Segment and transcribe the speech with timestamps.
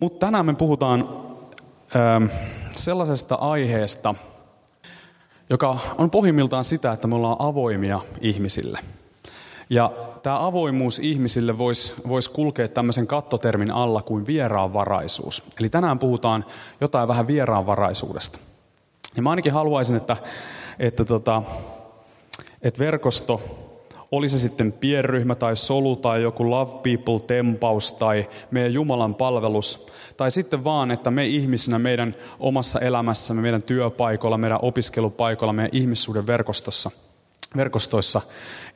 [0.00, 1.08] Mutta tänään me puhutaan
[1.96, 2.28] ö,
[2.76, 4.14] sellaisesta aiheesta,
[5.50, 8.78] joka on pohjimmiltaan sitä, että me ollaan avoimia ihmisille.
[9.70, 15.42] Ja tämä avoimuus ihmisille voisi vois kulkea tämmöisen kattotermin alla kuin vieraanvaraisuus.
[15.60, 16.44] Eli tänään puhutaan
[16.80, 18.38] jotain vähän vieraanvaraisuudesta.
[19.16, 20.16] Ja mä ainakin haluaisin, että,
[20.78, 21.42] että, tota,
[22.62, 23.40] että verkosto
[24.12, 29.86] oli se sitten pienryhmä tai solu tai joku Love People-tempaus tai meidän Jumalan palvelus,
[30.16, 36.26] tai sitten vaan, että me ihmisinä meidän omassa elämässämme, meidän työpaikoilla, meidän opiskelupaikoilla, meidän ihmissuuden
[36.26, 36.90] verkostossa,
[37.56, 38.20] verkostoissa,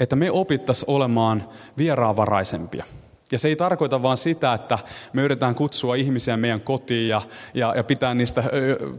[0.00, 2.84] että me opittaisiin olemaan vieraanvaraisempia.
[3.33, 4.78] Ja se ei tarkoita vaan sitä, että
[5.12, 7.22] me yritetään kutsua ihmisiä meidän kotiin ja,
[7.55, 8.44] ja, ja pitää niistä,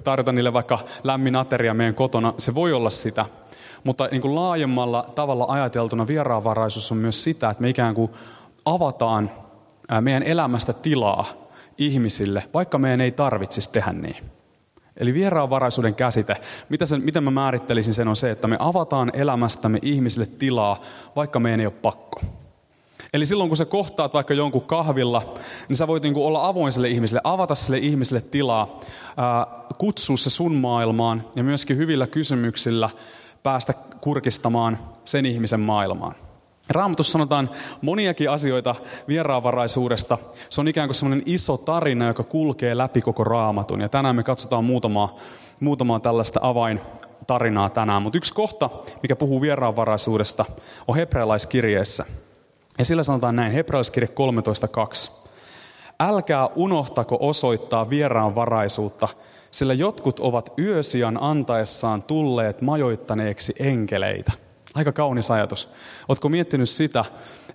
[0.04, 2.34] tarjota niille vaikka lämmin ateria meidän kotona.
[2.38, 3.26] Se voi olla sitä,
[3.84, 8.12] mutta niin kuin laajemmalla tavalla ajateltuna vieraanvaraisuus on myös sitä, että me ikään kuin
[8.66, 9.32] avataan
[10.02, 11.26] meidän elämästä tilaa
[11.78, 14.24] ihmisille, vaikka meidän ei tarvitsisi tehdä niin.
[14.98, 16.36] Eli vieraanvaraisuuden käsite,
[16.70, 20.82] mitä sen, miten mä määrittelisin sen, on se, että me avataan elämästämme ihmisille tilaa,
[21.16, 22.22] vaikka meidän ei ole pakko.
[23.14, 25.34] Eli silloin kun sä kohtaat vaikka jonkun kahvilla,
[25.70, 28.80] niin sä voit niinku olla avoin sille ihmiselle, avata sille ihmiselle tilaa,
[29.18, 32.90] ää, kutsua se sun maailmaan ja myöskin hyvillä kysymyksillä
[33.44, 36.16] päästä kurkistamaan sen ihmisen maailmaan.
[36.70, 37.50] Raamatussa sanotaan
[37.82, 38.76] moniakin asioita
[39.08, 40.18] vieraanvaraisuudesta.
[40.50, 43.82] Se on ikään kuin semmoinen iso tarina, joka kulkee läpi koko raamatun.
[43.82, 45.16] Ja tänään me katsotaan muutamaa,
[45.60, 48.02] muutamaa tällaista avaintarinaa tänään.
[48.02, 48.70] Mutta yksi kohta,
[49.02, 50.46] mikä puhuu vieraanvaraisuudesta,
[50.88, 52.06] on hebrealaiskirjeessä.
[52.78, 54.10] Ja sillä sanotaan näin, hebrealaiskirje
[55.16, 55.22] 13.2.
[56.00, 59.08] Älkää unohtako osoittaa vieraanvaraisuutta,
[59.52, 64.32] sillä jotkut ovat yösian antaessaan tulleet majoittaneeksi enkeleitä.
[64.76, 65.70] Aika kaunis ajatus.
[66.08, 67.06] Oletko miettinyt sitä,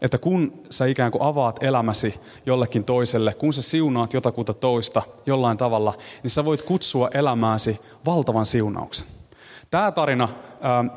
[0.02, 5.58] että kun sä ikään kuin avaat elämäsi jollekin toiselle, kun sä siunaat jotakuta toista jollain
[5.58, 9.06] tavalla, niin sä voit kutsua elämääsi valtavan siunauksen.
[9.70, 10.28] Tämä tarina,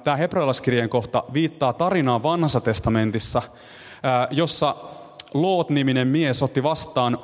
[0.04, 3.42] tämä hebrealaiskirjeen kohta viittaa tarinaan vanhassa testamentissa,
[4.32, 4.76] jossa
[5.34, 7.18] Loot-niminen mies otti vastaan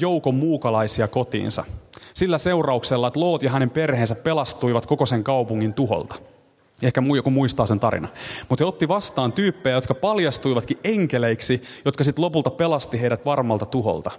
[0.00, 1.64] joukon muukalaisia kotiinsa.
[2.16, 6.14] Sillä seurauksella, että Loot ja hänen perheensä pelastuivat koko sen kaupungin tuholta.
[6.82, 8.08] Ehkä joku muistaa sen tarina.
[8.48, 14.10] Mutta he otti vastaan tyyppejä, jotka paljastuivatkin enkeleiksi, jotka sitten lopulta pelasti heidät varmalta tuholta.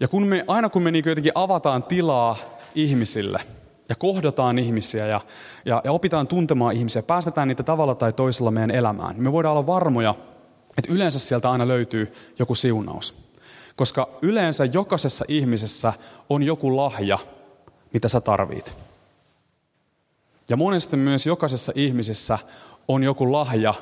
[0.00, 2.36] Ja kun me, aina kun me niin jotenkin avataan tilaa
[2.74, 3.40] ihmisille
[3.88, 5.20] ja kohdataan ihmisiä ja,
[5.64, 9.52] ja, ja opitaan tuntemaan ihmisiä, päästetään niitä tavalla tai toisella meidän elämään, niin me voidaan
[9.52, 10.14] olla varmoja,
[10.78, 13.25] että yleensä sieltä aina löytyy joku siunaus.
[13.76, 15.92] Koska yleensä jokaisessa ihmisessä
[16.28, 17.18] on joku lahja,
[17.92, 18.72] mitä sä tarvit.
[20.48, 22.38] Ja monesti myös jokaisessa ihmisessä
[22.88, 23.74] on joku lahja,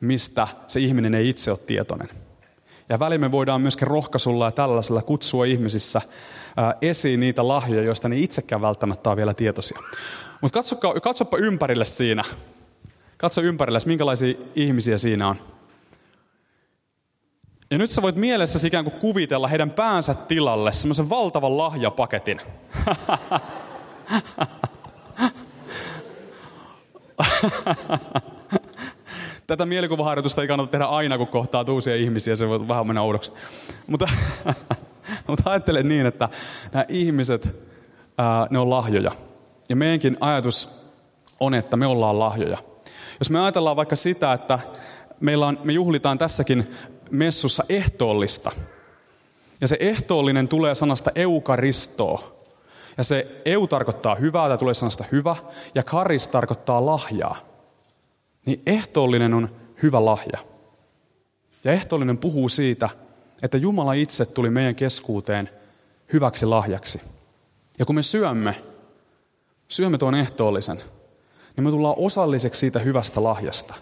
[0.00, 2.08] mistä se ihminen ei itse ole tietoinen.
[2.88, 6.02] Ja väliin me voidaan myöskin rohkaisulla ja tällaisella kutsua ihmisissä
[6.82, 9.78] esiin niitä lahjoja, joista ne itsekään välttämättä on vielä tietoisia.
[10.40, 10.62] Mutta
[11.02, 12.24] katsoppa ympärille siinä.
[13.16, 15.36] Katso ympärille, minkälaisia ihmisiä siinä on.
[17.72, 22.40] Ja nyt sä voit mielessäsi ikään kuin kuvitella heidän päänsä tilalle semmoisen valtavan lahjapaketin.
[29.46, 33.32] Tätä mielikuvaharjoitusta ei kannata tehdä aina, kun kohtaa uusia ihmisiä, se voi vähän mennä oudoksi.
[33.86, 34.08] Mutta,
[35.28, 36.28] mutta ajattelen niin, että
[36.72, 37.56] nämä ihmiset,
[38.50, 39.12] ne on lahjoja.
[39.68, 40.90] Ja meidänkin ajatus
[41.40, 42.58] on, että me ollaan lahjoja.
[43.18, 44.58] Jos me ajatellaan vaikka sitä, että
[45.20, 46.74] meillä on, me juhlitaan tässäkin
[47.10, 48.52] messussa ehtoollista.
[49.60, 52.32] Ja se ehtoollinen tulee sanasta eukaristoa.
[52.98, 55.36] Ja se eu tarkoittaa hyvää, tai tulee sanasta hyvä,
[55.74, 57.36] ja karis tarkoittaa lahjaa.
[58.46, 59.48] Niin ehtoollinen on
[59.82, 60.38] hyvä lahja.
[61.64, 62.88] Ja ehtoollinen puhuu siitä,
[63.42, 65.50] että Jumala itse tuli meidän keskuuteen
[66.12, 67.00] hyväksi lahjaksi.
[67.78, 68.62] Ja kun me syömme,
[69.68, 70.76] syömme tuon ehtoollisen,
[71.56, 73.74] niin me tullaan osalliseksi siitä hyvästä lahjasta.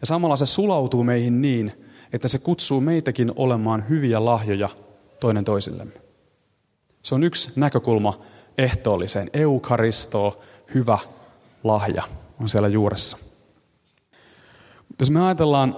[0.00, 4.68] Ja samalla se sulautuu meihin niin, että se kutsuu meitäkin olemaan hyviä lahjoja
[5.20, 5.94] toinen toisillemme.
[7.02, 8.20] Se on yksi näkökulma
[8.58, 9.30] ehtoolliseen.
[9.32, 10.40] Eukaristo,
[10.74, 10.98] hyvä
[11.64, 12.02] lahja,
[12.40, 13.16] on siellä juuressa.
[14.88, 15.76] Mutta jos me ajatellaan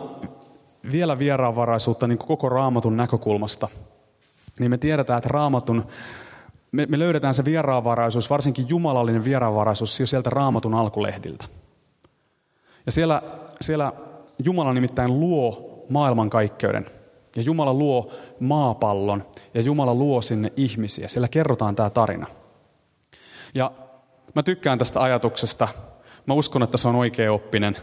[0.93, 3.69] vielä vieraanvaraisuutta niin koko raamatun näkökulmasta,
[4.59, 5.87] niin me tiedetään, että raamatun,
[6.73, 11.45] me, me löydetään se vieraanvaraisuus, varsinkin jumalallinen vieraanvaraisuus jo sieltä raamatun alkulehdiltä.
[12.87, 13.23] Ja siellä,
[13.61, 13.93] siellä
[14.45, 16.87] Jumala nimittäin luo maailmankaikkeuden.
[17.37, 19.25] Ja Jumala luo maapallon
[19.55, 21.09] ja Jumala luo sinne ihmisiä.
[21.09, 22.27] Siellä kerrotaan tämä tarina.
[23.55, 23.73] Ja
[24.35, 25.69] mä tykkään tästä ajatuksesta.
[26.27, 27.77] Mä uskon, että se on oikea oppinen,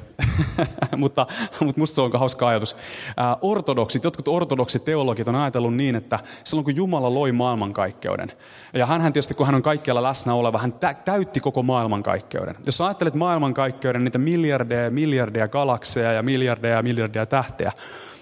[0.97, 1.27] mutta,
[1.59, 2.75] mutta musta se on hauska ajatus.
[3.17, 8.31] Ää, ortodoksit, jotkut ortodoksit teologit on ajatellut niin, että silloin kun Jumala loi maailmankaikkeuden,
[8.73, 10.73] ja hän tietysti kun hän on kaikkialla läsnä oleva, hän
[11.05, 12.55] täytti koko maailmankaikkeuden.
[12.65, 17.71] Jos ajattelet maailmankaikkeuden, niitä miljardeja ja miljardeja galakseja ja miljardeja ja miljardeja tähteä,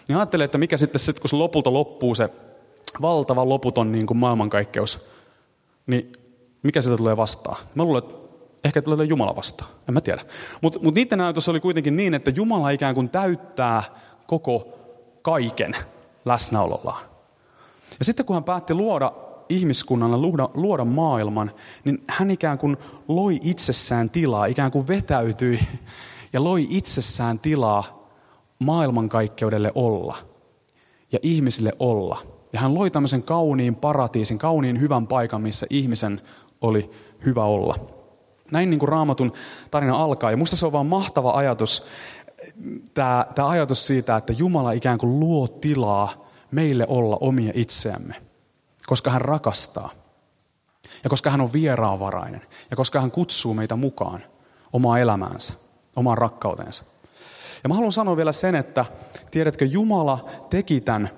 [0.08, 2.30] niin ajattelee, että mikä sitten, sit, kun se lopulta loppuu se
[3.02, 5.10] valtava loputon niin kuin maailmankaikkeus,
[5.88, 6.12] niin
[6.64, 7.58] mikä sitä tulee vastaan?
[7.76, 8.17] Mä luulen, että
[8.68, 9.72] ehkä tulee Jumala vastaan.
[9.88, 10.22] En mä tiedä.
[10.62, 13.84] Mutta mut niiden näytös oli kuitenkin niin, että Jumala ikään kuin täyttää
[14.28, 14.68] koko
[15.22, 15.76] kaiken
[16.26, 17.02] läsnäolollaan.
[18.00, 19.12] Ja sitten kun hän päätti luoda
[19.50, 21.52] ihmiskunnalle, luoda, luoda maailman,
[21.84, 22.78] niin hän ikään kuin
[23.08, 25.60] loi itsessään tilaa, ikään kuin vetäytyi
[26.34, 28.10] ja loi itsessään tilaa
[28.60, 30.18] maailmankaikkeudelle olla
[31.12, 32.22] ja ihmisille olla.
[32.54, 36.22] Ja hän loi tämmöisen kauniin paratiisin, kauniin hyvän paikan, missä ihmisen
[36.62, 36.92] oli
[37.26, 37.97] hyvä olla.
[38.52, 39.34] Näin niin kuin raamatun
[39.72, 40.32] tarina alkaa.
[40.32, 41.86] Ja musta se on vaan mahtava ajatus,
[42.94, 48.16] tämä, tämä ajatus siitä, että Jumala ikään kuin luo tilaa meille olla omia itseämme,
[48.88, 49.90] koska hän rakastaa.
[51.04, 52.42] Ja koska hän on vieraanvarainen.
[52.70, 54.24] Ja koska hän kutsuu meitä mukaan
[54.74, 55.54] omaa elämäänsä,
[55.96, 56.84] omaan rakkautensa.
[57.64, 58.86] Ja mä haluan sanoa vielä sen, että
[59.32, 61.10] tiedätkö, Jumala teki tämän,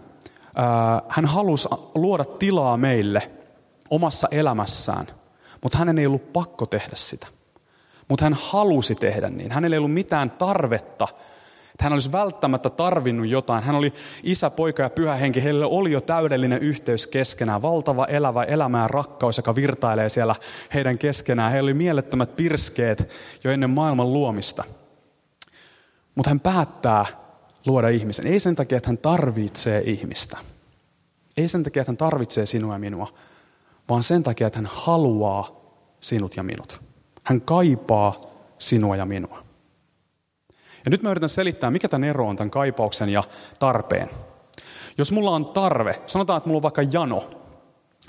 [1.09, 3.31] hän halusi luoda tilaa meille
[3.89, 5.07] omassa elämässään–
[5.61, 7.27] mutta hänen ei ollut pakko tehdä sitä.
[8.07, 9.51] Mutta hän halusi tehdä niin.
[9.51, 11.07] Hänellä ei ollut mitään tarvetta,
[11.71, 13.63] että hän olisi välttämättä tarvinnut jotain.
[13.63, 15.43] Hän oli isä, poika ja pyhä henki.
[15.43, 17.61] Heillä oli jo täydellinen yhteys keskenään.
[17.61, 20.35] Valtava elävä elämä ja rakkaus, joka virtailee siellä
[20.73, 21.51] heidän keskenään.
[21.51, 23.09] Heillä oli mielettömät pirskeet
[23.43, 24.63] jo ennen maailman luomista.
[26.15, 27.05] Mutta hän päättää
[27.65, 28.27] luoda ihmisen.
[28.27, 30.37] Ei sen takia, että hän tarvitsee ihmistä.
[31.37, 33.13] Ei sen takia, että hän tarvitsee sinua ja minua,
[33.89, 35.61] vaan sen takia, että hän haluaa
[36.01, 36.81] sinut ja minut.
[37.23, 38.15] Hän kaipaa
[38.59, 39.43] sinua ja minua.
[40.85, 43.23] Ja nyt mä yritän selittää, mikä tämän ero on tämän kaipauksen ja
[43.59, 44.09] tarpeen.
[44.97, 47.29] Jos mulla on tarve, sanotaan, että mulla on vaikka jano,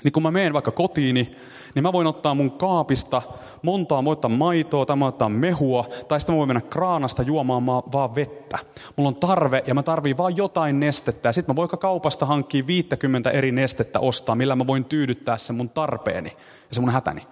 [0.03, 1.35] niin kun mä menen vaikka kotiini,
[1.75, 3.21] niin mä voin ottaa mun kaapista
[3.61, 8.57] montaa, mä maitoa tai mä mehua, tai sitten mä voin mennä kraanasta juomaan vaan vettä.
[8.95, 12.67] Mulla on tarve ja mä tarviin vaan jotain nestettä, ja sitten mä voin kaupasta hankkia
[12.67, 16.29] 50 eri nestettä ostaa, millä mä voin tyydyttää sen mun tarpeeni
[16.69, 17.27] ja se mun hätäni,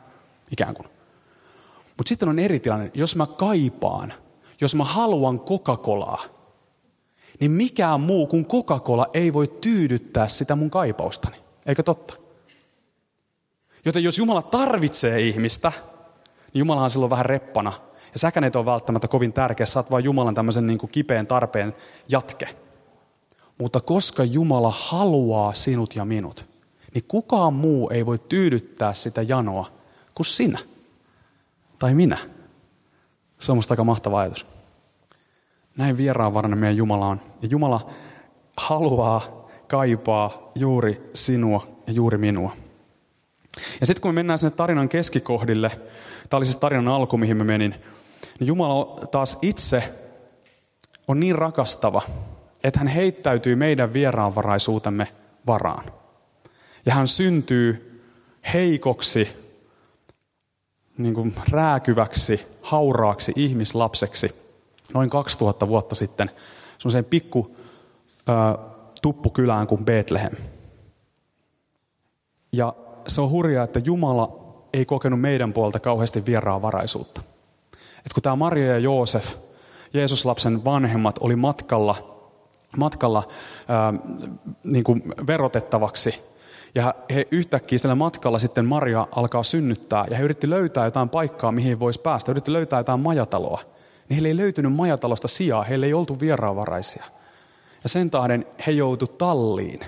[0.52, 0.88] ikään kuin.
[1.98, 4.14] Mutta sitten on eri tilanne, jos mä kaipaan,
[4.62, 6.24] jos mä haluan Coca-Colaa,
[7.40, 11.36] niin mikään muu kuin Coca-Cola ei voi tyydyttää sitä mun kaipaustani.
[11.66, 12.14] Eikö totta?
[13.86, 15.72] Joten jos Jumala tarvitsee ihmistä,
[16.54, 17.74] niin Jumala on silloin vähän reppana.
[18.14, 21.28] Ja säkään et ole välttämättä kovin tärkeä, sä oot vaan Jumalan tämmöisen niin kuin kipeän
[21.28, 21.76] tarpeen
[22.10, 22.48] jatke.
[23.58, 26.46] Mutta koska Jumala haluaa sinut ja minut,
[26.94, 29.72] niin kukaan muu ei voi tyydyttää sitä janoa
[30.16, 30.60] kuin sinä.
[31.80, 32.18] Tai minä.
[33.40, 34.46] Se on musta aika mahtava ajatus.
[35.78, 37.22] Näin vieraanvarainen meidän Jumala on.
[37.42, 37.90] Ja Jumala
[38.58, 42.56] haluaa, kaipaa juuri sinua ja juuri minua.
[43.80, 45.72] Ja sitten kun me mennään sinne tarinan keskikohdille,
[46.30, 47.76] tämä oli siis tarinan alku, mihin mä menin,
[48.40, 49.84] niin Jumala taas itse
[51.08, 52.02] on niin rakastava,
[52.64, 55.08] että hän heittäytyy meidän vieraanvaraisuutemme
[55.48, 55.86] varaan.
[56.86, 58.02] Ja hän syntyy
[58.54, 59.30] heikoksi,
[60.98, 64.50] niin kuin rääkyväksi, hauraaksi ihmislapseksi
[64.94, 66.32] noin 2000 vuotta sitten
[66.78, 67.56] semmoiseen pikku
[68.30, 68.34] ö,
[69.02, 70.34] tuppukylään kuin Bethlehem.
[72.52, 72.74] Ja
[73.08, 74.39] se on hurjaa, että Jumala
[74.74, 77.22] ei kokenut meidän puolta kauheasti vieraanvaraisuutta.
[78.06, 79.36] Et kun tämä Maria ja Joosef,
[79.94, 82.26] Jeesuslapsen vanhemmat, oli matkalla,
[82.78, 83.28] matkalla
[83.68, 83.94] ää,
[84.64, 86.30] niin kuin verotettavaksi,
[86.76, 91.52] ja he yhtäkkiä siellä matkalla sitten Maria alkaa synnyttää, ja he yritti löytää jotain paikkaa,
[91.52, 92.30] mihin voisi päästä.
[92.30, 93.62] He yritti löytää jotain majataloa.
[94.10, 97.04] Niin heille ei löytynyt majatalosta sijaa, heille ei oltu vieraanvaraisia.
[97.84, 99.80] Ja sen tahden he joutu talliin,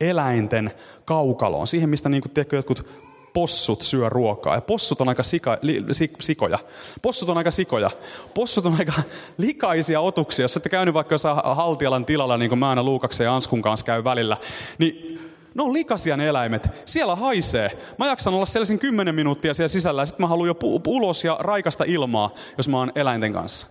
[0.00, 0.72] eläinten
[1.04, 2.86] kaukaloon, siihen mistä niin kuin, tiedätkö, jotkut
[3.32, 4.54] possut syö ruokaa.
[4.54, 6.58] Ja possut on aika sika, li, si, sikoja.
[7.02, 7.90] Possut on aika sikoja.
[8.34, 8.92] Possut on aika
[9.38, 10.44] likaisia otuksia.
[10.44, 13.86] Jos olette käynyt vaikka jossain Haltialan tilalla, niin kuin mä aina Luukaksen ja Anskun kanssa
[13.86, 14.36] käy välillä,
[14.78, 15.20] niin
[15.54, 16.68] ne on likaisia ne eläimet.
[16.84, 17.78] Siellä haisee.
[17.98, 21.24] Mä jaksan olla siellä kymmenen minuuttia siellä sisällä ja sitten mä haluan jo pu- ulos
[21.24, 23.66] ja raikasta ilmaa, jos mä oon eläinten kanssa.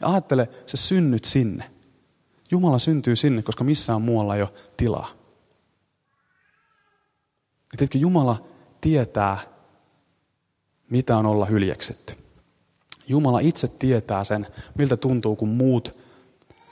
[0.00, 1.70] Ja ajattele, se synnyt sinne.
[2.50, 5.08] Jumala syntyy sinne, koska missään muualla ei ole tilaa.
[7.80, 8.46] Ja Jumala
[8.80, 9.38] tietää,
[10.90, 12.14] mitä on olla hyljeksetty.
[13.08, 14.46] Jumala itse tietää sen,
[14.78, 15.94] miltä tuntuu, kun muut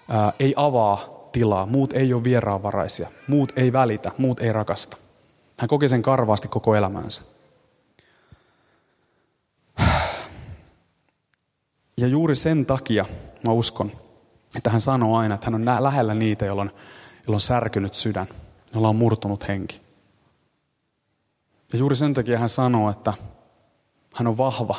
[0.08, 4.96] ää, ei avaa tilaa, muut ei ole vieraanvaraisia, muut ei välitä, muut ei rakasta.
[5.56, 7.22] Hän koki sen karvaasti koko elämänsä.
[11.96, 13.06] Ja juuri sen takia
[13.46, 13.90] mä uskon,
[14.56, 16.70] että hän sanoo aina, että hän on lähellä niitä, joilla on,
[17.26, 18.26] on särkynyt sydän,
[18.74, 19.83] jolla on murtunut henki.
[21.72, 23.12] Ja juuri sen takia hän sanoo, että
[24.14, 24.74] hän on vahva.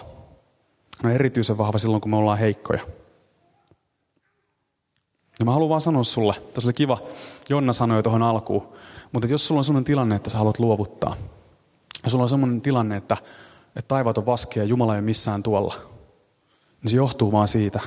[1.03, 2.81] Hän on erityisen vahva silloin, kun me ollaan heikkoja.
[5.39, 6.97] Ja mä haluan vaan sanoa sulle, tässä oli kiva,
[7.49, 8.67] Jonna sanoi tuohon alkuun,
[9.11, 11.15] mutta jos sulla on sellainen tilanne, että sä haluat luovuttaa,
[12.03, 13.17] ja sulla on sellainen tilanne, että,
[13.75, 15.75] että taivaat on vaskia ja Jumala ei ole missään tuolla,
[16.81, 17.79] niin se johtuu vaan siitä,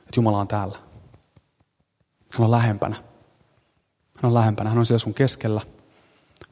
[0.00, 0.78] että Jumala on täällä.
[2.34, 2.96] Hän on lähempänä.
[4.16, 4.70] Hän on lähempänä.
[4.70, 5.60] Hän on siellä sun keskellä,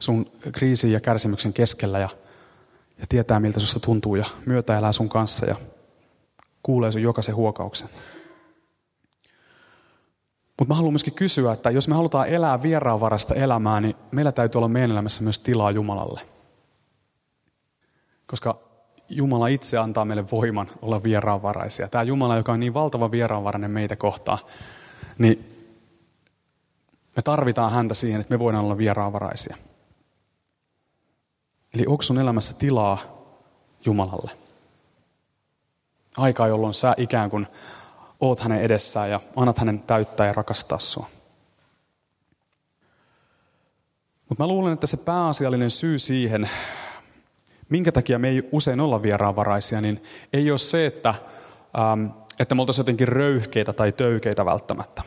[0.01, 2.09] sun kriisin ja kärsimyksen keskellä ja,
[2.99, 5.55] ja tietää, miltä susta tuntuu ja myötä elää sun kanssa ja
[6.63, 7.89] kuulee sun jokaisen huokauksen.
[10.59, 14.59] Mutta mä haluan myöskin kysyä, että jos me halutaan elää vieraanvarasta elämää, niin meillä täytyy
[14.59, 16.21] olla meidän elämässä myös tilaa Jumalalle.
[18.25, 18.59] Koska
[19.09, 21.87] Jumala itse antaa meille voiman olla vieraanvaraisia.
[21.87, 24.39] Tämä Jumala, joka on niin valtava vieraanvarainen meitä kohtaan,
[25.17, 25.45] niin
[27.15, 29.57] me tarvitaan häntä siihen, että me voidaan olla vieraanvaraisia.
[31.73, 32.99] Eli onko sun elämässä tilaa
[33.85, 34.31] Jumalalle?
[36.17, 37.47] Aikaa, jolloin sä ikään kuin
[38.19, 41.05] oot hänen edessään ja annat hänen täyttää ja rakastaa sua.
[44.29, 46.49] Mutta mä luulen, että se pääasiallinen syy siihen,
[47.69, 51.09] minkä takia me ei usein olla vieraanvaraisia, niin ei ole se, että,
[51.79, 52.05] ähm,
[52.39, 55.01] että me oltaisiin jotenkin röyhkeitä tai töykeitä välttämättä.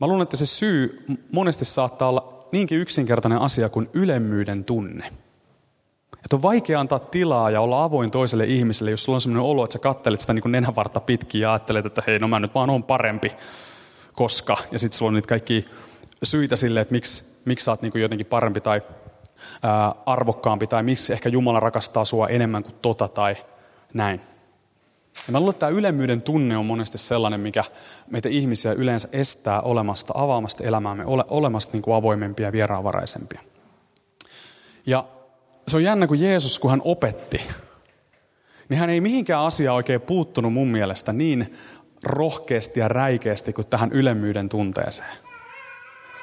[0.00, 5.12] Mä luulen, että se syy monesti saattaa olla niinkin yksinkertainen asia kuin ylemmyyden tunne.
[6.26, 9.64] Että on vaikea antaa tilaa ja olla avoin toiselle ihmiselle, jos sulla on sellainen olo,
[9.64, 12.54] että sä kattelet sitä niin kuin nenävarta pitkin ja ajattelet, että hei, no mä nyt
[12.54, 13.32] vaan on parempi,
[14.12, 14.56] koska.
[14.72, 15.64] Ja sitten sulla on niitä kaikki
[16.22, 18.82] syitä sille, että miksi, miksi sä oot niin jotenkin parempi tai
[19.62, 23.36] ää, arvokkaampi tai miksi ehkä Jumala rakastaa sua enemmän kuin tota tai
[23.94, 24.20] näin.
[25.26, 27.64] Ja mä luulen, että tämä ylemmyyden tunne on monesti sellainen, mikä
[28.10, 33.40] meitä ihmisiä yleensä estää olemasta, avaamasta elämäämme, ole, olemasta niin kuin avoimempia ja vieraanvaraisempia.
[34.86, 35.04] Ja
[35.68, 37.40] se on jännä, kun Jeesus, kun hän opetti,
[38.68, 41.54] niin hän ei mihinkään asiaan oikein puuttunut mun mielestä niin
[42.02, 45.16] rohkeasti ja räikeästi kuin tähän ylemmyyden tunteeseen.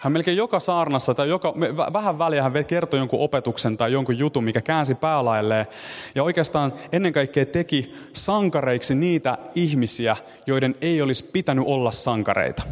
[0.02, 1.54] Hän melkein joka saarnassa tai joka,
[1.94, 5.68] vähän väliä hän kertoi jonkun opetuksen tai jonkun jutun, mikä käänsi päälailleen.
[6.16, 12.64] Ja oikeastaan ennen kaikkea teki sankareiksi niitä ihmisiä, joiden ei olisi pitänyt olla sankareita.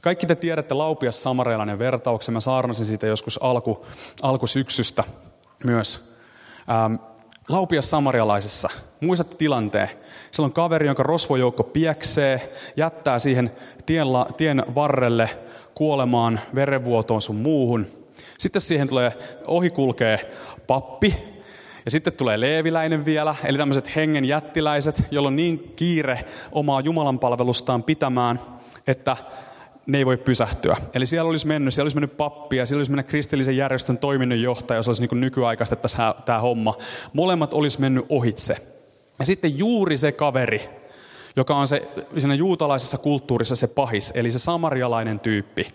[0.00, 2.32] Kaikki te tiedätte laupias samareilainen vertauksen.
[2.32, 3.86] Mä saarnasin siitä joskus alku,
[4.22, 5.04] alkusyksystä
[5.64, 6.18] myös.
[6.70, 6.94] Ähm,
[7.48, 8.68] laupias samarialaisessa.
[9.00, 9.90] Muistatte tilanteen.
[10.30, 13.50] Siellä on kaveri, jonka rosvojoukko pieksee, jättää siihen
[13.86, 14.06] tien,
[14.36, 15.30] tien varrelle
[15.74, 17.86] kuolemaan, verenvuotoon sun muuhun.
[18.38, 19.12] Sitten siihen tulee,
[19.46, 20.32] ohi kulkee
[20.66, 21.14] pappi,
[21.84, 27.18] ja sitten tulee leeviläinen vielä, eli tämmöiset hengen jättiläiset, joilla on niin kiire omaa Jumalan
[27.18, 28.40] palvelustaan pitämään,
[28.86, 29.16] että
[29.86, 30.76] ne ei voi pysähtyä.
[30.94, 34.78] Eli siellä olisi mennyt, siellä olisi mennyt pappi ja siellä olisi mennyt kristillisen järjestön toiminnanjohtaja,
[34.78, 36.76] jos olisi niin nykyaikaistettaisiin tämä homma.
[37.12, 38.56] Molemmat olisi mennyt ohitse.
[39.18, 40.68] Ja sitten juuri se kaveri,
[41.36, 41.88] joka on se,
[42.18, 45.68] siinä juutalaisessa kulttuurissa se pahis, eli se samarialainen tyyppi.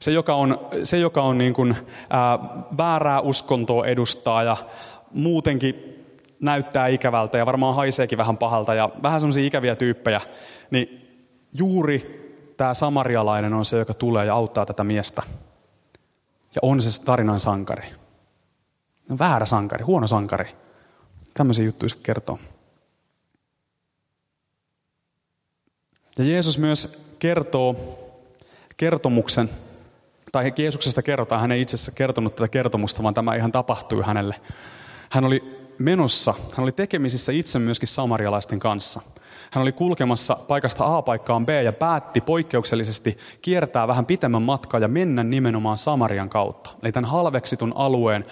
[0.00, 1.76] Se, joka on, se, joka on niin kuin,
[2.10, 2.38] ää,
[2.78, 4.56] väärää uskontoa edustaa ja
[5.12, 5.96] muutenkin
[6.40, 10.20] näyttää ikävältä ja varmaan haiseekin vähän pahalta ja vähän semmoisia ikäviä tyyppejä,
[10.70, 11.08] niin
[11.54, 12.25] juuri
[12.56, 15.22] tämä samarialainen on se, joka tulee ja auttaa tätä miestä.
[16.54, 17.88] Ja on se tarinan sankari.
[19.08, 20.56] No, väärä sankari, huono sankari.
[21.34, 22.38] Tämmöisiä juttuja se kertoo.
[26.18, 27.76] Ja Jeesus myös kertoo
[28.76, 29.50] kertomuksen,
[30.32, 34.34] tai Jeesuksesta kerrotaan, hän ei itse asiassa kertonut tätä kertomusta, vaan tämä ihan tapahtui hänelle.
[35.10, 39.00] Hän oli menossa, hän oli tekemisissä itse myöskin samarialaisten kanssa.
[39.50, 44.88] Hän oli kulkemassa paikasta A paikkaan B ja päätti poikkeuksellisesti kiertää vähän pitemmän matkaa ja
[44.88, 46.70] mennä nimenomaan Samarian kautta.
[46.82, 48.24] Eli tämän halveksitun alueen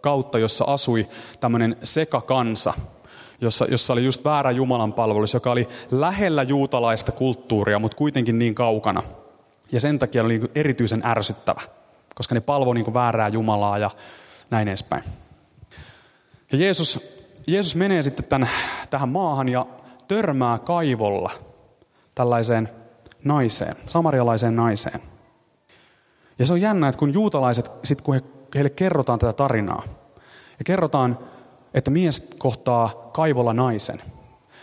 [0.00, 1.06] kautta, jossa asui
[1.40, 2.74] tämmöinen sekakansa,
[3.40, 8.54] jossa, jossa oli just väärä Jumalan palvelus, joka oli lähellä juutalaista kulttuuria, mutta kuitenkin niin
[8.54, 9.02] kaukana.
[9.72, 11.60] Ja sen takia oli erityisen ärsyttävä,
[12.14, 13.90] koska ne palvoi niin väärää Jumalaa ja
[14.50, 15.02] näin edespäin.
[16.52, 18.50] Ja Jeesus, Jeesus menee sitten tämän,
[18.90, 19.66] tähän maahan ja
[20.14, 21.30] törmää kaivolla
[22.14, 22.68] tällaiseen
[23.24, 25.00] naiseen, samarialaiseen naiseen.
[26.38, 28.22] Ja se on jännä, että kun juutalaiset, sit kun he,
[28.54, 29.82] heille kerrotaan tätä tarinaa,
[30.58, 31.18] ja kerrotaan,
[31.74, 34.02] että mies kohtaa kaivolla naisen,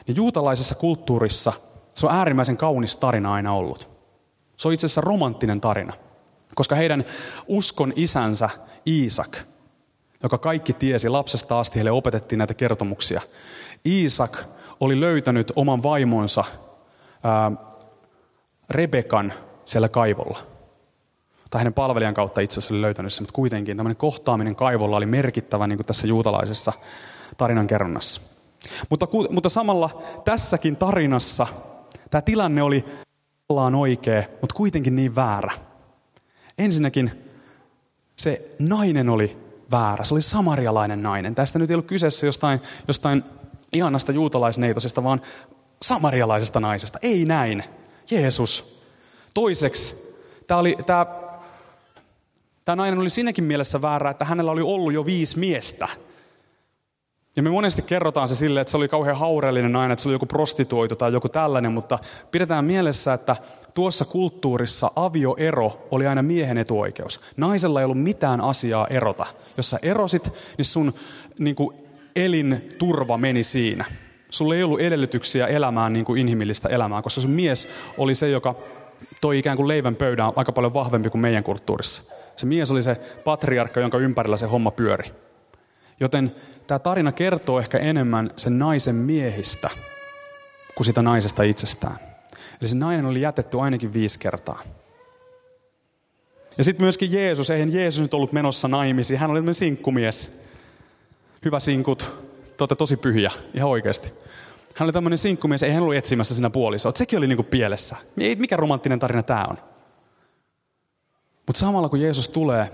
[0.07, 1.53] niin juutalaisessa kulttuurissa
[1.95, 3.89] se on äärimmäisen kaunis tarina aina ollut.
[4.57, 5.93] Se on itse asiassa romanttinen tarina,
[6.55, 7.05] koska heidän
[7.47, 8.49] uskon isänsä
[8.87, 9.37] Iisak,
[10.23, 13.21] joka kaikki tiesi lapsesta asti, heille opetettiin näitä kertomuksia.
[13.85, 14.37] Iisak
[14.79, 16.43] oli löytänyt oman vaimonsa
[17.23, 17.51] ää,
[18.69, 19.33] Rebekan
[19.65, 20.39] siellä kaivolla.
[21.49, 25.05] Tai hänen palvelijan kautta itse asiassa oli löytänyt se, mutta kuitenkin tämmöinen kohtaaminen kaivolla oli
[25.05, 26.73] merkittävä niin kuin tässä juutalaisessa
[27.37, 28.21] tarinan kerronnassa.
[28.89, 31.47] Mutta, mutta samalla tässäkin tarinassa
[32.09, 32.85] tämä tilanne oli
[33.49, 35.51] ollaan oikea, mutta kuitenkin niin väärä.
[36.57, 37.11] Ensinnäkin
[38.15, 39.37] se nainen oli
[39.71, 40.03] väärä.
[40.03, 41.35] Se oli samarialainen nainen.
[41.35, 43.23] Tästä nyt ei ollut kyseessä jostain, jostain
[43.73, 45.21] ihanasta juutalaisneitosesta, vaan
[45.81, 46.99] samarialaisesta naisesta.
[47.01, 47.63] Ei näin.
[48.11, 48.83] Jeesus.
[49.33, 50.15] Toiseksi,
[50.47, 51.05] tämä, oli, tämä,
[52.65, 55.87] tämä nainen oli siinäkin mielessä väärä, että hänellä oli ollut jo viisi miestä.
[57.35, 60.15] Ja me monesti kerrotaan se sille, että se oli kauhean haureellinen nainen, että se oli
[60.15, 61.99] joku prostituoitu tai joku tällainen, mutta
[62.31, 63.35] pidetään mielessä, että
[63.73, 67.21] tuossa kulttuurissa avioero oli aina miehen etuoikeus.
[67.37, 69.25] Naisella ei ollut mitään asiaa erota.
[69.57, 70.93] Jos sä erosit, niin sun
[71.39, 71.88] niin kuin,
[72.19, 73.85] elinturva meni siinä.
[74.29, 78.55] Sulla ei ollut edellytyksiä elämään niin kuin inhimillistä elämää, koska sun mies oli se, joka
[79.21, 82.15] toi ikään kuin leivän pöydään aika paljon vahvempi kuin meidän kulttuurissa.
[82.35, 85.11] Se mies oli se patriarkka, jonka ympärillä se homma pyöri.
[85.99, 86.35] Joten
[86.67, 89.69] tämä tarina kertoo ehkä enemmän sen naisen miehistä
[90.75, 91.95] kuin sitä naisesta itsestään.
[92.61, 94.63] Eli se nainen oli jätetty ainakin viisi kertaa.
[96.57, 100.48] Ja sitten myöskin Jeesus, eihän Jeesus nyt ollut menossa naimisiin, hän oli sinkkumies.
[101.45, 101.99] Hyvä sinkut,
[102.45, 104.13] te olette tosi pyhiä, ihan oikeasti.
[104.75, 106.91] Hän oli tämmöinen sinkkumies, ei hän ollut etsimässä siinä puolisoa.
[106.95, 107.95] Sekin oli niinku pielessä.
[108.15, 109.57] Mikä romanttinen tarina tämä on?
[111.47, 112.71] Mutta samalla kun Jeesus tulee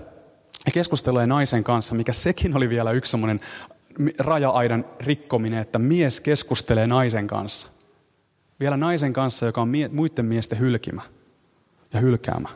[0.66, 3.40] ja keskustelee naisen kanssa, mikä sekin oli vielä yksi semmoinen
[4.18, 7.68] raja-aidan rikkominen, että mies keskustelee naisen kanssa.
[8.60, 11.02] Vielä naisen kanssa, joka on muiden miesten hylkimä
[11.92, 12.48] ja hylkäämä.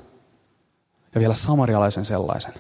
[1.15, 2.55] Ja vielä samarialaisen sellaisen.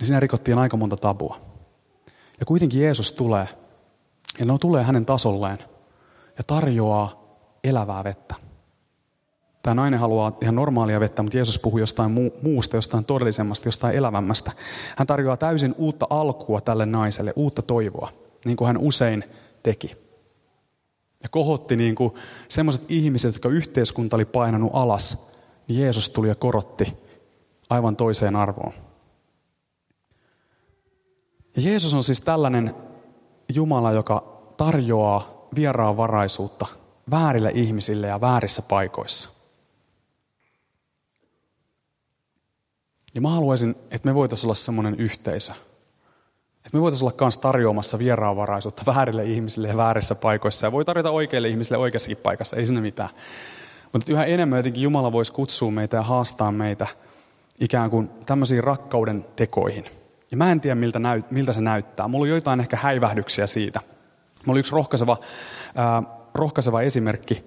[0.00, 1.47] Ja siinä rikottiin aika monta tabua.
[2.40, 3.48] Ja kuitenkin Jeesus tulee,
[4.38, 5.58] ja ne tulee hänen tasolleen,
[6.38, 7.24] ja tarjoaa
[7.64, 8.34] elävää vettä.
[9.62, 14.52] Tämä nainen haluaa ihan normaalia vettä, mutta Jeesus puhuu jostain muusta, jostain todellisemmasta, jostain elävämmästä.
[14.96, 18.10] Hän tarjoaa täysin uutta alkua tälle naiselle, uutta toivoa,
[18.44, 19.24] niin kuin hän usein
[19.62, 19.96] teki.
[21.22, 22.14] Ja kohotti niin kuin
[22.48, 25.36] sellaiset ihmiset, jotka yhteiskunta oli painanut alas,
[25.68, 26.94] niin Jeesus tuli ja korotti
[27.70, 28.72] aivan toiseen arvoon.
[31.60, 32.74] Jeesus on siis tällainen
[33.54, 36.66] Jumala, joka tarjoaa vieraanvaraisuutta
[37.10, 39.28] väärille ihmisille ja väärissä paikoissa.
[43.14, 45.52] Ja mä haluaisin, että me voitaisiin olla semmoinen yhteisö.
[46.56, 50.66] Että me voitaisiin olla myös tarjoamassa vieraanvaraisuutta väärille ihmisille ja väärissä paikoissa.
[50.66, 53.10] Ja voi tarjota oikeille ihmisille oikeassakin paikassa, ei sinne mitään.
[53.92, 56.86] Mutta yhä enemmän jotenkin Jumala voisi kutsua meitä ja haastaa meitä
[57.60, 59.84] ikään kuin tämmöisiin rakkauden tekoihin.
[60.30, 62.08] Ja mä en tiedä, miltä, näyt, miltä se näyttää.
[62.08, 63.80] Mulla on joitain ehkä häivähdyksiä siitä.
[64.46, 65.16] Mulla oli yksi rohkaiseva,
[65.74, 66.02] ää,
[66.34, 67.44] rohkaiseva esimerkki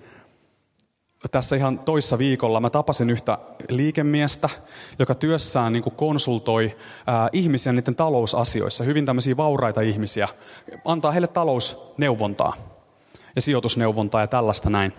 [1.32, 3.38] tässä ihan toissa viikolla mä tapasin yhtä
[3.70, 4.50] liikemiestä,
[5.00, 10.28] joka työssään niin konsultoi ää, ihmisiä niiden talousasioissa, hyvin tämmöisiä vauraita ihmisiä,
[10.86, 12.54] antaa heille talousneuvontaa
[13.36, 14.94] ja sijoitusneuvontaa ja tällaista näin.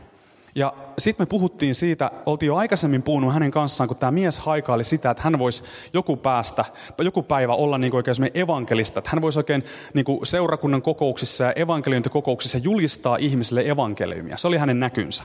[0.55, 4.85] Ja sitten me puhuttiin siitä, oltiin jo aikaisemmin puhunut hänen kanssaan, kun tämä mies haikaili
[4.85, 6.65] sitä, että hän voisi joku päästä,
[6.99, 11.53] joku päivä olla niin oikein evankelista, että hän voisi oikein niin kuin seurakunnan kokouksissa ja
[11.53, 14.37] evankeliointikokouksissa julistaa ihmisille evankeliumia.
[14.37, 15.25] Se oli hänen näkynsä.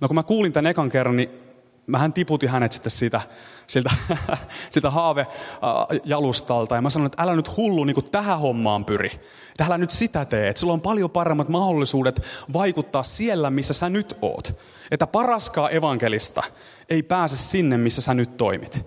[0.00, 1.45] No kun mä kuulin tämän ekan kerran, niin
[1.86, 3.20] mähän tiputin hänet sitten siitä,
[3.66, 3.90] siltä,
[4.74, 6.74] sitä haavejalustalta.
[6.74, 9.20] Ja mä sanoin, että älä nyt hullu niin kuin tähän hommaan pyri.
[9.48, 10.48] Että älä nyt sitä tee.
[10.48, 12.22] Että sulla on paljon paremmat mahdollisuudet
[12.52, 14.54] vaikuttaa siellä, missä sä nyt oot.
[14.90, 16.42] Että paraskaa evankelista
[16.88, 18.86] ei pääse sinne, missä sä nyt toimit.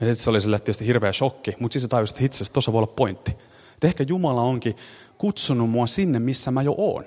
[0.00, 2.52] Ja sitten se oli sille tietysti hirveä shokki, mutta siis se tajusi, että itse asiassa
[2.52, 3.30] tuossa voi olla pointti.
[3.74, 4.76] Että ehkä Jumala onkin
[5.18, 7.04] kutsunut mua sinne, missä mä jo oon.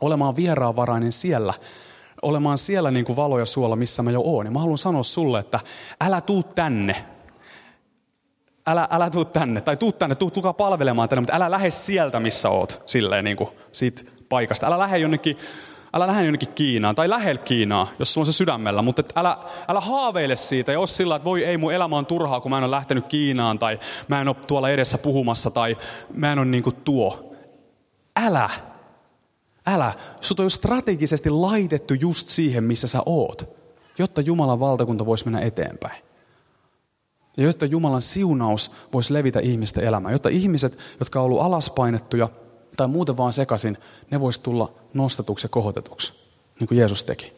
[0.00, 1.54] Olemaan vieraanvarainen siellä,
[2.22, 4.46] olemaan siellä niin kuin valo ja suola, missä mä jo oon.
[4.46, 5.60] Ja mä haluan sanoa sulle, että
[6.00, 7.04] älä tuu tänne.
[8.66, 12.20] Älä, älä tuu tänne, tai tuu tänne, tuu, tulkaa palvelemaan tänne, mutta älä lähde sieltä,
[12.20, 14.66] missä oot, silleen niin kuin siitä paikasta.
[14.66, 15.38] Älä lähde jonnekin,
[15.94, 19.36] älä lähde jonnekin Kiinaan, tai lähellä Kiinaa, jos sulla on se sydämellä, mutta älä,
[19.68, 22.64] älä haaveile siitä, jos sillä, että voi ei, mun elämä on turhaa, kun mä en
[22.64, 23.78] ole lähtenyt Kiinaan, tai
[24.08, 25.76] mä en ole tuolla edessä puhumassa, tai
[26.14, 27.34] mä en ole niin kuin tuo.
[28.26, 28.50] Älä,
[29.66, 33.56] Älä, sut on strategisesti laitettu just siihen, missä sä oot,
[33.98, 36.02] jotta Jumalan valtakunta voisi mennä eteenpäin.
[37.36, 40.12] Ja jotta Jumalan siunaus voisi levitä ihmisten elämään.
[40.12, 42.28] Jotta ihmiset, jotka on ollut alaspainettuja
[42.76, 43.76] tai muuten vaan sekaisin,
[44.10, 46.12] ne voisi tulla nostetuksi ja kohotetuksi,
[46.60, 47.32] niin kuin Jeesus teki.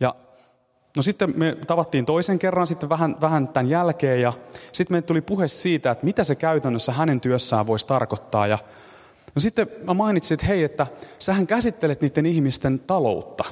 [0.00, 0.14] Ja
[0.96, 4.32] no sitten me tavattiin toisen kerran sitten vähän, vähän tämän jälkeen ja
[4.72, 8.46] sitten me tuli puhe siitä, että mitä se käytännössä hänen työssään voisi tarkoittaa.
[8.46, 8.58] Ja
[9.38, 10.86] No sitten mä mainitsin, että hei, että
[11.18, 13.44] sähän käsittelet niiden ihmisten taloutta.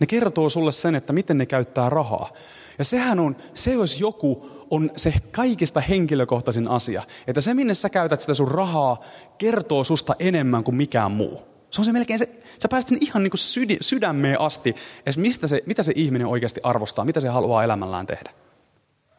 [0.00, 2.30] Ne kertoo sulle sen, että miten ne käyttää rahaa.
[2.78, 7.02] Ja sehän on, se jos joku on se kaikista henkilökohtaisin asia.
[7.26, 9.02] Että se, minne sä käytät sitä sun rahaa,
[9.38, 11.42] kertoo susta enemmän kuin mikään muu.
[11.70, 12.28] Se on se melkein se,
[12.62, 16.26] sä pääset sinne ihan niin kuin syd, sydämeen asti, että mistä se, mitä se ihminen
[16.26, 18.30] oikeasti arvostaa, mitä se haluaa elämällään tehdä.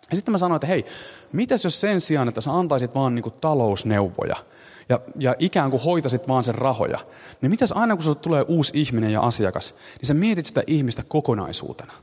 [0.09, 0.85] Ja sitten mä sanoin, että hei,
[1.31, 4.35] mitäs jos sen sijaan, että sä antaisit vaan niin kuin talousneuvoja
[4.89, 6.99] ja, ja ikään kuin hoitasit vaan sen rahoja,
[7.41, 11.03] niin mitäs aina kun sulle tulee uusi ihminen ja asiakas, niin sä mietit sitä ihmistä
[11.07, 11.93] kokonaisuutena.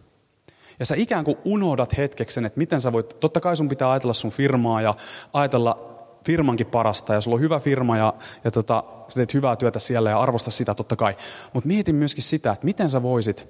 [0.79, 3.91] Ja sä ikään kuin unohdat hetkeksi sen, että miten sä voit, totta kai sun pitää
[3.91, 4.95] ajatella sun firmaa ja
[5.33, 5.95] ajatella
[6.25, 10.11] firmankin parasta ja sulla on hyvä firma ja, ja tota, sä teet hyvää työtä siellä
[10.11, 11.17] ja arvosta sitä totta kai.
[11.53, 13.47] Mutta mieti myöskin sitä, että miten sä voisit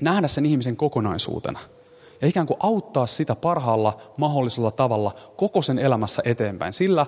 [0.00, 1.58] nähdä sen ihmisen kokonaisuutena
[2.20, 7.06] ja ikään kuin auttaa sitä parhaalla mahdollisella tavalla koko sen elämässä eteenpäin, sillä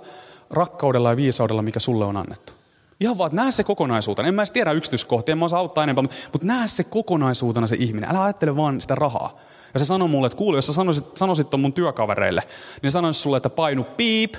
[0.51, 2.53] rakkaudella ja viisaudella, mikä sulle on annettu.
[3.01, 4.29] Ihan vaan, että näe se kokonaisuutena.
[4.29, 7.77] En mä edes tiedä yksityiskohtia, en mä osaa auttaa enempää, mutta, näe se kokonaisuutena se
[7.79, 8.11] ihminen.
[8.11, 9.39] Älä ajattele vaan sitä rahaa.
[9.75, 12.43] Ja se sanoi mulle, että kuule, jos sä sanoisit, sanoisit ton mun työkavereille,
[12.83, 14.35] niin sanoisin sulle, että painu piip,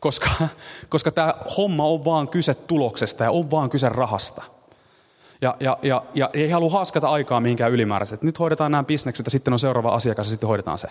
[0.00, 0.30] koska,
[0.88, 4.42] koska tämä homma on vaan kyse tuloksesta ja on vaan kyse rahasta.
[5.40, 8.22] Ja, ja, ja, ja ei halua haaskata aikaa mihinkään ylimääräiset.
[8.22, 10.88] Nyt hoidetaan nämä bisnekset ja sitten on seuraava asiakas ja sitten hoidetaan se.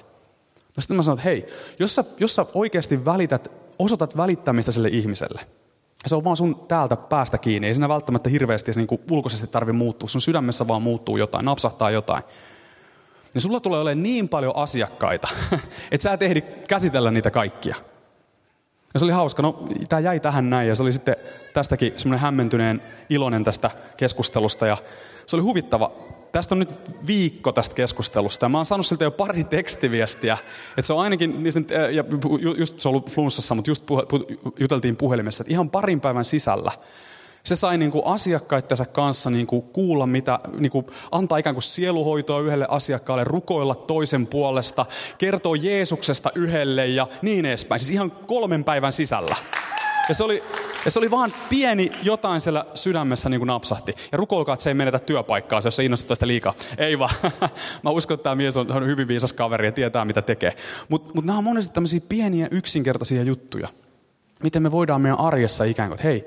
[0.55, 1.47] No sitten mä sanon, että hei,
[1.79, 5.41] jos sä, jos sä oikeasti välität, osoitat välittämistä sille ihmiselle,
[6.05, 7.67] se on vaan sun täältä päästä kiinni.
[7.67, 10.09] Ei siinä välttämättä hirveästi niin kuin ulkoisesti tarvitse muuttua.
[10.09, 12.23] Sun sydämessä vaan muuttuu jotain, napsahtaa jotain.
[13.33, 15.27] Niin sulla tulee olemaan niin paljon asiakkaita,
[15.91, 17.75] että sä et ehdi käsitellä niitä kaikkia.
[18.93, 19.41] Ja se oli hauska.
[19.41, 21.15] No, tämä jäi tähän näin ja se oli sitten
[21.53, 24.67] tästäkin semmoinen hämmentyneen iloinen tästä keskustelusta.
[24.67, 24.77] Ja
[25.25, 25.91] se oli huvittava.
[26.33, 26.69] Tästä on nyt
[27.07, 30.37] viikko tästä keskustelusta ja mä oon saanut siltä jo pari tekstiviestiä.
[30.69, 31.43] Että se on ainakin,
[31.91, 32.03] ja
[32.57, 34.03] just se on ollut flunssassa, mutta just puhe,
[34.59, 36.71] juteltiin puhelimessa, että ihan parin päivän sisällä
[37.43, 41.63] se sai niin kuin asiakkaittensa kanssa niin kuin kuulla, mitä, niin kuin antaa ikään kuin
[41.63, 44.85] sieluhoitoa yhdelle asiakkaalle, rukoilla toisen puolesta,
[45.17, 47.79] kertoo Jeesuksesta yhdelle ja niin edespäin.
[47.79, 49.35] Siis ihan kolmen päivän sisällä.
[50.09, 50.43] Ja se oli,
[50.85, 53.95] ja se oli vaan pieni jotain siellä sydämessä niin kuin napsahti.
[54.11, 56.53] Ja rukoilkaa, että se ei menetä työpaikkaa, jos se innostuttaa sitä liikaa.
[56.77, 57.15] Ei vaan.
[57.83, 60.55] Mä uskon, että tämä mies on, on hyvin viisas kaveri ja tietää, mitä tekee.
[60.89, 63.67] Mutta mut nämä on monesti tämmöisiä pieniä yksinkertaisia juttuja.
[64.43, 66.25] Miten me voidaan meidän arjessa ikään kuin, että hei,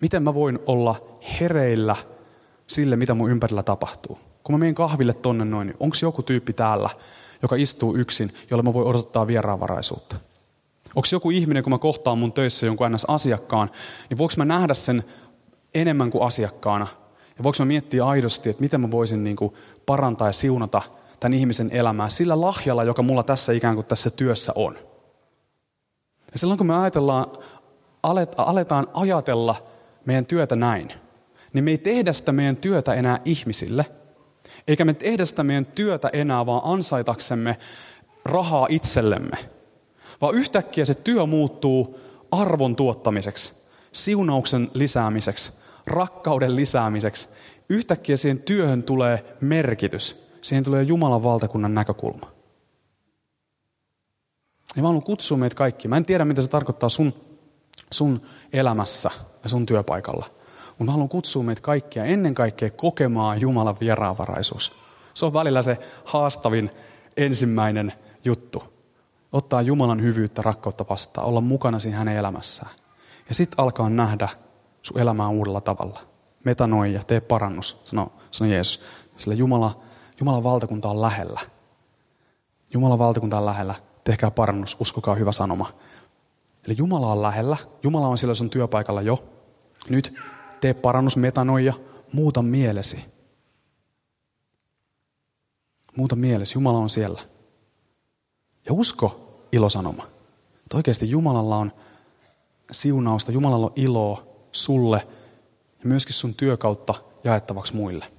[0.00, 1.96] miten mä voin olla hereillä
[2.66, 4.18] sille, mitä mun ympärillä tapahtuu.
[4.42, 6.90] Kun mä menen kahville tonne noin, niin onko joku tyyppi täällä,
[7.42, 10.16] joka istuu yksin, jolle mä voin odottaa vieraanvaraisuutta?
[10.96, 13.04] Onko joku ihminen, kun mä kohtaan mun töissä jonkun ns.
[13.08, 13.70] asiakkaan,
[14.10, 15.04] niin voiko mä nähdä sen
[15.74, 16.86] enemmän kuin asiakkaana?
[17.38, 19.54] Ja voiko mä miettiä aidosti, että miten mä voisin niin kuin
[19.86, 20.82] parantaa ja siunata
[21.20, 24.74] tämän ihmisen elämää sillä lahjalla, joka mulla tässä ikään kuin tässä työssä on.
[26.32, 27.26] Ja silloin kun me ajatellaan,
[28.36, 29.56] aletaan ajatella
[30.04, 30.92] meidän työtä näin,
[31.52, 33.86] niin me ei tehdä sitä meidän työtä enää ihmisille,
[34.68, 37.56] eikä me tehdä sitä meidän työtä enää vaan ansaitaksemme
[38.24, 39.55] rahaa itsellemme,
[40.20, 42.00] vaan yhtäkkiä se työ muuttuu
[42.30, 45.52] arvon tuottamiseksi, siunauksen lisäämiseksi,
[45.86, 47.28] rakkauden lisäämiseksi.
[47.68, 52.32] Yhtäkkiä siihen työhön tulee merkitys, siihen tulee Jumalan valtakunnan näkökulma.
[54.76, 55.88] Ja mä haluan kutsua meitä kaikki.
[55.88, 57.14] Mä en tiedä, mitä se tarkoittaa sun,
[57.92, 58.20] sun
[58.52, 59.10] elämässä
[59.42, 60.26] ja sun työpaikalla.
[60.68, 64.72] Mutta mä haluan kutsua meitä kaikkia ennen kaikkea kokemaan Jumalan vieraanvaraisuus.
[65.14, 66.70] Se on välillä se haastavin
[67.16, 67.92] ensimmäinen
[68.24, 68.75] juttu.
[69.36, 72.70] Ottaa Jumalan hyvyyttä, rakkautta vastaan, olla mukana siinä hänen elämässään.
[73.28, 74.28] Ja sitten alkaa nähdä
[74.82, 76.00] sun elämää uudella tavalla.
[76.44, 78.84] Metanoi ja tee parannus, sanoo, sanoo Jeesus.
[79.16, 79.80] Sillä Jumala,
[80.20, 81.40] Jumalan valtakunta on lähellä.
[82.72, 83.74] Jumalan valtakunta on lähellä.
[84.04, 85.72] Tehkää parannus, uskokaa hyvä sanoma.
[86.66, 87.56] Eli Jumala on lähellä.
[87.82, 89.24] Jumala on siellä sun työpaikalla jo.
[89.88, 90.14] Nyt
[90.60, 91.74] tee parannus metanoija,
[92.12, 93.04] muuta mielesi.
[95.96, 97.20] Muuta mielesi, Jumala on siellä.
[98.66, 100.02] Ja usko ilosanoma.
[100.54, 101.72] Että oikeasti Jumalalla on
[102.70, 105.08] siunausta, Jumalalla on iloa sulle
[105.78, 108.12] ja myöskin sun työkautta jaettavaksi muille.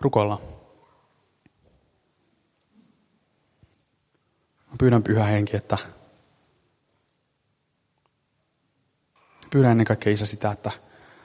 [0.00, 0.40] Rukoillaan.
[4.66, 5.78] Mä pyydän pyhä henki, että
[9.50, 10.70] pyydän ennen kaikkea Isä sitä, että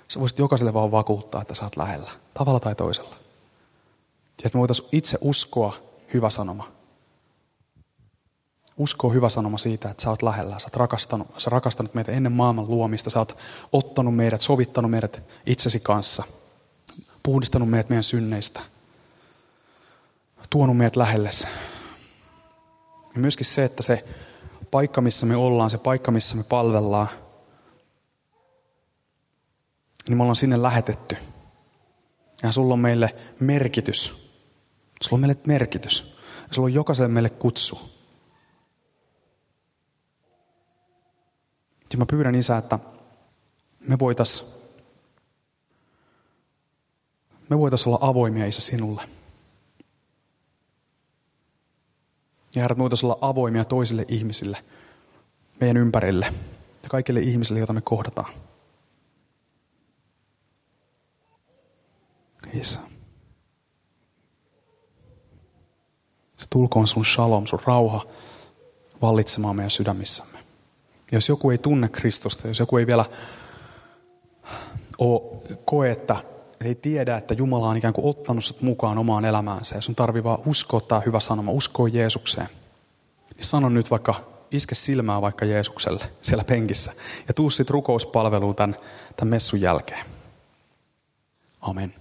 [0.08, 3.16] sä voisit jokaiselle vaan vakuuttaa, että sä oot lähellä, tavalla tai toisella.
[4.44, 6.72] Ja että me voitaisiin itse uskoa hyvä sanoma.
[8.78, 12.32] Uskoa hyvä sanoma siitä, että sä oot lähellä, sä oot rakastanut, sä rakastanut meitä ennen
[12.32, 13.38] maailman luomista, sä oot
[13.72, 16.24] ottanut meidät, sovittanut meidät itsesi kanssa,
[17.24, 18.60] puhdistanut meidät meidän synneistä,
[20.50, 21.48] tuonut meidät lähellesi.
[23.14, 24.04] Ja myöskin se, että se
[24.72, 27.08] paikka, missä me ollaan, se paikka, missä me palvellaan,
[30.08, 31.18] niin me ollaan sinne lähetetty.
[32.44, 34.21] Ja sulla on meille merkitys.
[35.02, 36.18] Sulla on meille merkitys.
[36.48, 37.80] Ja sulla on jokaiselle meille kutsu.
[41.92, 42.80] Ja mä pyydän Isä, että
[43.80, 44.62] me voitais,
[47.50, 49.02] me voitais olla avoimia Isä sinulle.
[52.56, 54.58] Ja herrat, me voitaisiin olla avoimia toisille ihmisille,
[55.60, 56.26] meidän ympärille
[56.84, 58.34] ja kaikille ihmisille, joita me kohdataan.
[62.54, 62.91] Isä.
[66.42, 68.06] Se tulkoon sun shalom, sun rauha
[69.02, 70.40] vallitsemaan meidän sydämissämme.
[71.12, 73.06] Ja jos joku ei tunne Kristusta, jos joku ei vielä
[74.98, 75.22] ole,
[75.66, 76.16] koe, että
[76.62, 80.24] ei tiedä, että Jumala on ikään kuin ottanut sut mukaan omaan elämäänsä ja sun tarvii
[80.24, 82.50] vaan uskoa tämä hyvä sanoma, uskoa Jeesukseen.
[83.36, 84.16] Niin sano nyt vaikka,
[84.52, 86.94] iske silmää vaikka Jeesukselle siellä penkissä
[87.28, 88.76] ja tuu sitten rukouspalveluun tämän,
[89.16, 90.06] tämän messun jälkeen.
[91.62, 91.94] Amen.